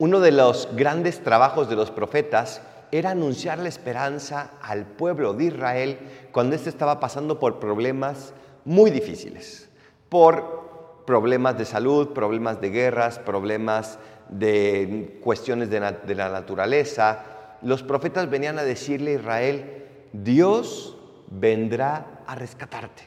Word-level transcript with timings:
Uno 0.00 0.20
de 0.20 0.32
los 0.32 0.66
grandes 0.76 1.22
trabajos 1.22 1.68
de 1.68 1.76
los 1.76 1.90
profetas 1.90 2.62
era 2.90 3.10
anunciar 3.10 3.58
la 3.58 3.68
esperanza 3.68 4.52
al 4.62 4.86
pueblo 4.86 5.34
de 5.34 5.44
Israel 5.44 5.98
cuando 6.32 6.56
éste 6.56 6.70
estaba 6.70 7.00
pasando 7.00 7.38
por 7.38 7.60
problemas 7.60 8.32
muy 8.64 8.90
difíciles, 8.90 9.68
por 10.08 11.04
problemas 11.04 11.58
de 11.58 11.66
salud, 11.66 12.14
problemas 12.14 12.62
de 12.62 12.70
guerras, 12.70 13.18
problemas 13.18 13.98
de 14.30 15.20
cuestiones 15.22 15.68
de, 15.68 15.80
la 16.14 16.30
naturaleza. 16.30 17.22
Los 17.60 17.82
profetas 17.82 18.30
venían 18.30 18.58
a 18.58 18.62
decirle 18.62 19.10
a 19.10 19.14
Israel, 19.16 19.84
Dios 20.14 20.96
vendrá 21.28 22.22
a 22.26 22.34
rescatarte. 22.36 23.02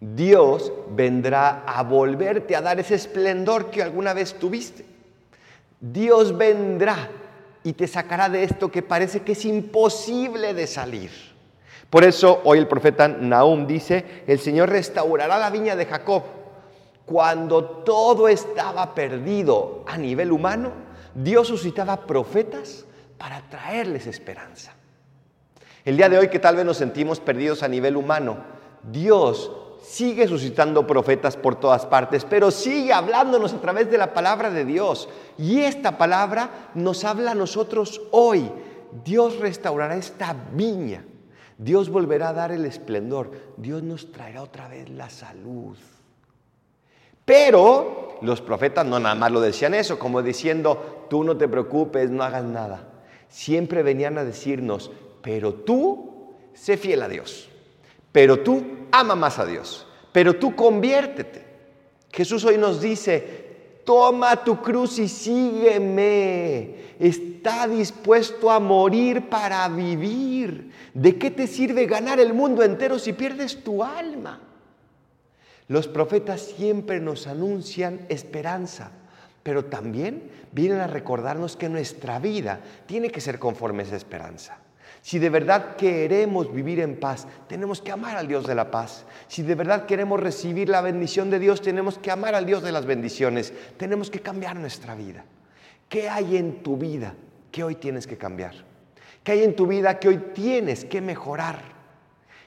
Dios 0.00 0.72
vendrá 0.90 1.62
a 1.64 1.84
volverte 1.84 2.56
a 2.56 2.60
dar 2.60 2.80
ese 2.80 2.96
esplendor 2.96 3.70
que 3.70 3.84
alguna 3.84 4.14
vez 4.14 4.34
tuviste. 4.34 4.90
Dios 5.80 6.36
vendrá 6.36 7.08
y 7.64 7.72
te 7.72 7.86
sacará 7.86 8.28
de 8.28 8.44
esto 8.44 8.70
que 8.70 8.82
parece 8.82 9.22
que 9.22 9.32
es 9.32 9.44
imposible 9.44 10.54
de 10.54 10.66
salir. 10.66 11.10
Por 11.88 12.04
eso 12.04 12.40
hoy 12.44 12.58
el 12.58 12.68
profeta 12.68 13.08
Nahum 13.08 13.66
dice, 13.66 14.22
el 14.26 14.38
Señor 14.38 14.70
restaurará 14.70 15.38
la 15.38 15.50
viña 15.50 15.74
de 15.74 15.86
Jacob. 15.86 16.22
Cuando 17.04 17.64
todo 17.64 18.28
estaba 18.28 18.94
perdido 18.94 19.84
a 19.88 19.98
nivel 19.98 20.30
humano, 20.30 20.72
Dios 21.14 21.48
suscitaba 21.48 22.06
profetas 22.06 22.84
para 23.18 23.40
traerles 23.48 24.06
esperanza. 24.06 24.72
El 25.84 25.96
día 25.96 26.08
de 26.08 26.18
hoy 26.18 26.28
que 26.28 26.38
tal 26.38 26.56
vez 26.56 26.64
nos 26.64 26.76
sentimos 26.76 27.18
perdidos 27.18 27.62
a 27.62 27.68
nivel 27.68 27.96
humano, 27.96 28.38
Dios 28.82 29.50
sigue 29.82 30.28
suscitando 30.28 30.86
profetas 30.86 31.36
por 31.36 31.56
todas 31.56 31.86
partes, 31.86 32.24
pero 32.24 32.50
sigue 32.50 32.92
hablándonos 32.92 33.52
a 33.52 33.60
través 33.60 33.90
de 33.90 33.98
la 33.98 34.14
palabra 34.14 34.50
de 34.50 34.64
Dios. 34.64 35.08
Y 35.38 35.60
esta 35.60 35.98
palabra 35.98 36.70
nos 36.74 37.04
habla 37.04 37.32
a 37.32 37.34
nosotros 37.34 38.00
hoy. 38.10 38.50
Dios 39.04 39.38
restaurará 39.38 39.96
esta 39.96 40.34
viña. 40.52 41.04
Dios 41.58 41.90
volverá 41.90 42.30
a 42.30 42.32
dar 42.32 42.52
el 42.52 42.64
esplendor. 42.64 43.30
Dios 43.56 43.82
nos 43.82 44.12
traerá 44.12 44.42
otra 44.42 44.68
vez 44.68 44.88
la 44.88 45.10
salud. 45.10 45.76
Pero 47.24 48.18
los 48.22 48.40
profetas 48.40 48.86
no 48.86 48.98
nada 48.98 49.14
más 49.14 49.30
lo 49.30 49.40
decían 49.40 49.74
eso, 49.74 49.98
como 49.98 50.22
diciendo, 50.22 51.06
tú 51.08 51.22
no 51.22 51.36
te 51.36 51.48
preocupes, 51.48 52.10
no 52.10 52.24
hagas 52.24 52.44
nada. 52.44 52.88
Siempre 53.28 53.82
venían 53.82 54.18
a 54.18 54.24
decirnos, 54.24 54.90
pero 55.22 55.54
tú 55.54 56.32
sé 56.54 56.76
fiel 56.76 57.02
a 57.02 57.08
Dios. 57.08 57.48
Pero 58.12 58.40
tú 58.40 58.64
ama 58.90 59.14
más 59.14 59.38
a 59.38 59.46
Dios. 59.46 59.86
Pero 60.12 60.36
tú 60.36 60.54
conviértete. 60.54 61.44
Jesús 62.12 62.44
hoy 62.44 62.58
nos 62.58 62.80
dice, 62.80 63.80
toma 63.84 64.44
tu 64.44 64.60
cruz 64.60 64.98
y 64.98 65.08
sígueme. 65.08 66.90
Está 66.98 67.68
dispuesto 67.68 68.50
a 68.50 68.58
morir 68.60 69.28
para 69.28 69.68
vivir. 69.68 70.72
¿De 70.92 71.16
qué 71.16 71.30
te 71.30 71.46
sirve 71.46 71.86
ganar 71.86 72.18
el 72.18 72.34
mundo 72.34 72.62
entero 72.62 72.98
si 72.98 73.12
pierdes 73.12 73.62
tu 73.62 73.82
alma? 73.84 74.40
Los 75.68 75.86
profetas 75.86 76.40
siempre 76.40 76.98
nos 76.98 77.28
anuncian 77.28 78.04
esperanza, 78.08 78.90
pero 79.44 79.66
también 79.66 80.28
vienen 80.50 80.80
a 80.80 80.88
recordarnos 80.88 81.56
que 81.56 81.68
nuestra 81.68 82.18
vida 82.18 82.60
tiene 82.86 83.10
que 83.10 83.20
ser 83.20 83.38
conforme 83.38 83.84
a 83.84 83.86
esa 83.86 83.96
esperanza. 83.96 84.58
Si 85.02 85.18
de 85.18 85.30
verdad 85.30 85.76
queremos 85.76 86.52
vivir 86.52 86.80
en 86.80 86.98
paz, 87.00 87.26
tenemos 87.48 87.80
que 87.80 87.92
amar 87.92 88.16
al 88.16 88.28
Dios 88.28 88.46
de 88.46 88.54
la 88.54 88.70
paz. 88.70 89.06
Si 89.28 89.42
de 89.42 89.54
verdad 89.54 89.86
queremos 89.86 90.20
recibir 90.20 90.68
la 90.68 90.82
bendición 90.82 91.30
de 91.30 91.38
Dios, 91.38 91.62
tenemos 91.62 91.98
que 91.98 92.10
amar 92.10 92.34
al 92.34 92.46
Dios 92.46 92.62
de 92.62 92.72
las 92.72 92.86
bendiciones. 92.86 93.52
Tenemos 93.76 94.10
que 94.10 94.20
cambiar 94.20 94.56
nuestra 94.56 94.94
vida. 94.94 95.24
¿Qué 95.88 96.08
hay 96.08 96.36
en 96.36 96.62
tu 96.62 96.76
vida 96.76 97.14
que 97.50 97.64
hoy 97.64 97.76
tienes 97.76 98.06
que 98.06 98.18
cambiar? 98.18 98.54
¿Qué 99.24 99.32
hay 99.32 99.42
en 99.42 99.56
tu 99.56 99.66
vida 99.66 99.98
que 99.98 100.08
hoy 100.08 100.18
tienes 100.34 100.84
que 100.84 101.00
mejorar? 101.00 101.62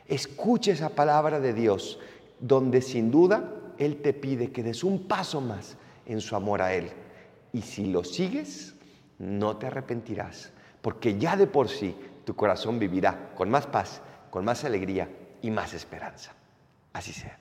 Escuche 0.07 0.71
esa 0.71 0.89
palabra 0.89 1.39
de 1.39 1.53
Dios, 1.53 1.99
donde 2.39 2.81
sin 2.81 3.09
duda 3.09 3.49
Él 3.77 3.97
te 4.01 4.13
pide 4.13 4.51
que 4.51 4.63
des 4.63 4.83
un 4.83 5.07
paso 5.07 5.41
más 5.41 5.75
en 6.05 6.21
su 6.21 6.35
amor 6.35 6.61
a 6.61 6.73
Él. 6.73 6.91
Y 7.51 7.61
si 7.61 7.87
lo 7.87 8.03
sigues, 8.03 8.75
no 9.19 9.57
te 9.57 9.67
arrepentirás, 9.67 10.51
porque 10.81 11.17
ya 11.17 11.35
de 11.35 11.47
por 11.47 11.69
sí 11.69 11.95
tu 12.23 12.35
corazón 12.35 12.79
vivirá 12.79 13.31
con 13.35 13.49
más 13.49 13.67
paz, 13.67 14.01
con 14.29 14.45
más 14.45 14.63
alegría 14.63 15.09
y 15.41 15.51
más 15.51 15.73
esperanza. 15.73 16.33
Así 16.93 17.13
sea. 17.13 17.37